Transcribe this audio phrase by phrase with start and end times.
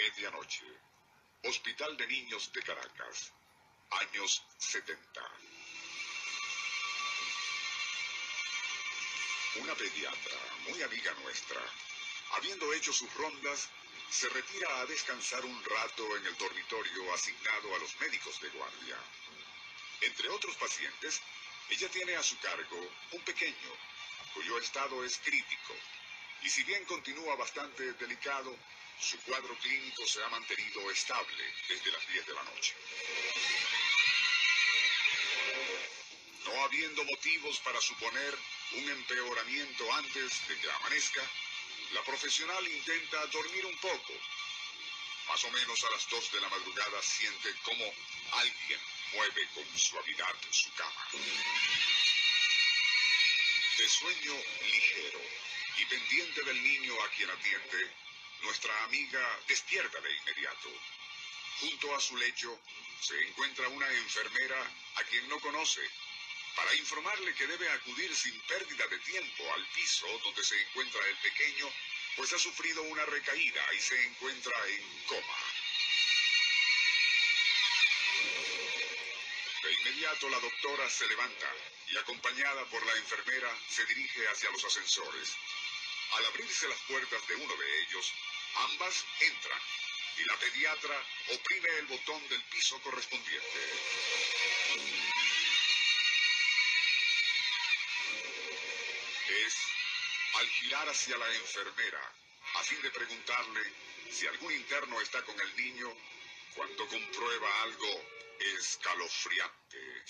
[0.00, 0.64] Medianoche.
[1.44, 3.32] Hospital de Niños de Caracas.
[3.90, 4.96] Años 70.
[9.56, 11.60] Una pediatra, muy amiga nuestra,
[12.32, 13.68] habiendo hecho sus rondas,
[14.10, 18.96] se retira a descansar un rato en el dormitorio asignado a los médicos de guardia.
[20.00, 21.20] Entre otros pacientes,
[21.68, 23.72] ella tiene a su cargo un pequeño,
[24.32, 25.74] cuyo estado es crítico,
[26.42, 28.56] y si bien continúa bastante delicado,
[29.00, 32.74] su cuadro clínico se ha mantenido estable desde las 10 de la noche.
[36.44, 38.38] No habiendo motivos para suponer
[38.72, 41.22] un empeoramiento antes de que amanezca,
[41.92, 44.12] la profesional intenta dormir un poco.
[45.28, 47.84] Más o menos a las 2 de la madrugada siente como
[48.32, 48.80] alguien
[49.12, 51.08] mueve con suavidad su cama.
[53.78, 55.20] De sueño ligero
[55.78, 57.90] y pendiente del niño a quien atiende,
[58.42, 60.68] nuestra amiga despierta de inmediato.
[61.60, 62.58] Junto a su lecho
[63.00, 65.80] se encuentra una enfermera a quien no conoce
[66.56, 71.16] para informarle que debe acudir sin pérdida de tiempo al piso donde se encuentra el
[71.18, 71.72] pequeño,
[72.16, 75.38] pues ha sufrido una recaída y se encuentra en coma.
[79.62, 81.54] De inmediato la doctora se levanta
[81.88, 85.36] y acompañada por la enfermera se dirige hacia los ascensores.
[86.12, 88.12] Al abrirse las puertas de uno de ellos,
[88.56, 89.60] ambas entran
[90.18, 91.02] y la pediatra
[91.34, 93.60] oprime el botón del piso correspondiente.
[99.46, 99.56] Es
[100.34, 102.12] al girar hacia la enfermera,
[102.56, 103.60] a fin de preguntarle
[104.10, 105.96] si algún interno está con el niño,
[106.54, 108.04] cuando comprueba algo
[108.58, 110.04] escalofriante.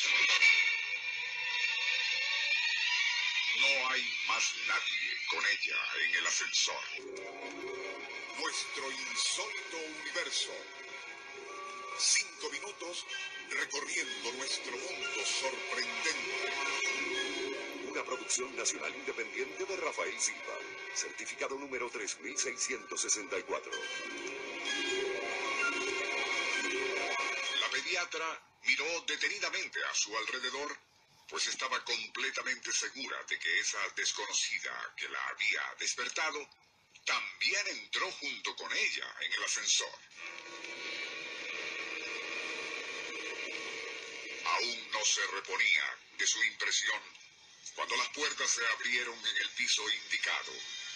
[3.60, 6.82] No hay más nadie con ella en el ascensor.
[8.38, 10.52] Nuestro insólito universo.
[11.98, 13.04] Cinco minutos
[13.50, 16.50] recorriendo nuestro mundo sorprendente.
[17.90, 20.56] Una producción nacional independiente de Rafael Silva.
[20.94, 23.72] Certificado número 3664.
[27.60, 30.78] La pediatra miró detenidamente a su alrededor,
[31.30, 36.50] pues estaba completamente segura de que esa desconocida que la había despertado
[37.04, 39.98] también entró junto con ella en el ascensor.
[44.44, 47.00] Aún no se reponía de su impresión
[47.76, 50.52] cuando las puertas se abrieron en el piso indicado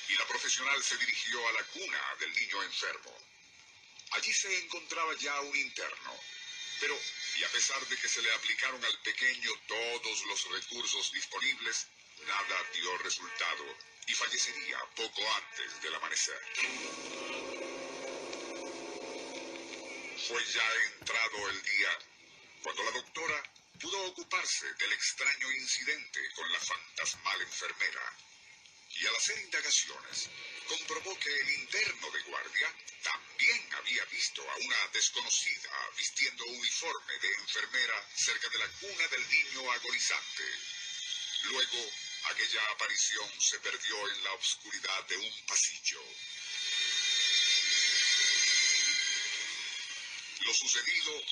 [0.09, 3.17] y la profesional se dirigió a la cuna del niño enfermo.
[4.11, 6.21] Allí se encontraba ya un interno,
[7.37, 11.87] y a pesar de que se le aplicaron al pequeño todos los recursos disponibles,
[12.27, 13.65] nada dio resultado
[14.07, 16.41] y fallecería poco antes del amanecer.
[20.29, 21.99] Fue ya entrado el día
[22.63, 23.43] cuando la doctora
[23.81, 28.17] pudo ocuparse del extraño incidente con la fantasmal enfermera
[28.97, 30.29] y al hacer indagaciones
[30.69, 37.35] comprobó que el interno de guardia también había visto a una desconocida vistiendo uniforme de
[37.35, 40.45] enfermera cerca de la cuna del niño agonizante.
[41.43, 41.93] Luego,
[42.25, 46.03] aquella aparición se perdió en la oscuridad de un pasillo.
[50.41, 51.23] Lo sucedido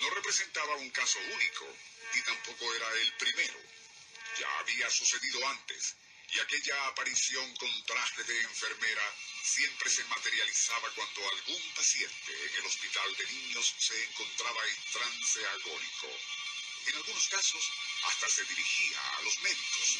[0.00, 1.76] no representaba un caso único
[2.14, 3.60] y tampoco era el primero.
[4.38, 5.96] Ya había sucedido antes
[6.34, 12.66] y aquella aparición con traje de enfermera siempre se materializaba cuando algún paciente en el
[12.66, 16.08] hospital de niños se encontraba en trance agónico.
[16.86, 17.70] En algunos casos
[18.04, 19.96] hasta se dirigía a los médicos.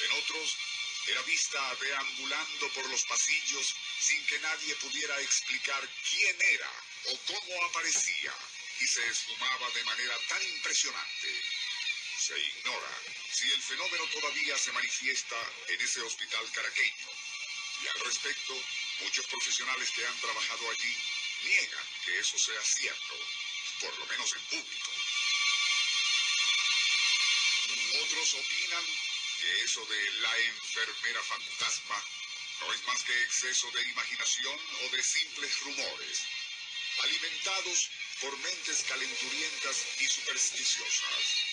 [0.00, 0.56] En otros
[1.06, 6.70] era vista deambulando por los pasillos sin que nadie pudiera explicar quién era
[7.06, 8.34] o cómo aparecía
[8.80, 11.61] y se esfumaba de manera tan impresionante.
[12.22, 12.98] Se ignora
[13.32, 15.34] si el fenómeno todavía se manifiesta
[15.66, 17.08] en ese hospital caraqueño.
[17.82, 18.54] Y al respecto,
[19.00, 20.96] muchos profesionales que han trabajado allí
[21.42, 23.14] niegan que eso sea cierto,
[23.80, 24.90] por lo menos en público.
[28.04, 28.86] Otros opinan
[29.40, 32.04] que eso de la enfermera fantasma
[32.60, 36.22] no es más que exceso de imaginación o de simples rumores,
[37.02, 41.51] alimentados por mentes calenturientas y supersticiosas.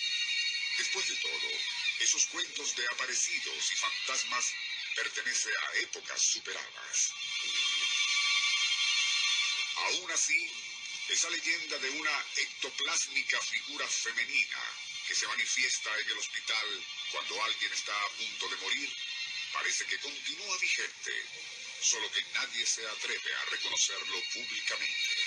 [0.80, 1.50] Después de todo,
[1.98, 4.46] esos cuentos de aparecidos y fantasmas
[4.96, 7.12] pertenecen a épocas superadas.
[9.76, 10.50] Aún así,
[11.10, 14.58] esa leyenda de una ectoplásmica figura femenina
[15.06, 18.90] que se manifiesta en el hospital cuando alguien está a punto de morir
[19.52, 21.12] parece que continúa vigente,
[21.82, 25.20] solo que nadie se atreve a reconocerlo públicamente.